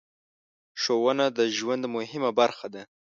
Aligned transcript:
ښوونه 0.81 1.25
د 1.37 1.39
ژوند 1.57 1.83
مهمه 1.95 2.31
برخه 2.39 2.67
ده. 2.73 2.83